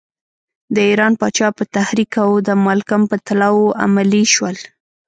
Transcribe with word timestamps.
د 0.75 0.77
ایران 0.89 1.13
پاچا 1.21 1.47
په 1.57 1.63
تحریک 1.75 2.11
او 2.25 2.31
د 2.47 2.49
مالکم 2.65 3.01
په 3.11 3.17
طلاوو 3.27 3.75
عملی 3.85 4.23
شول. 4.33 4.57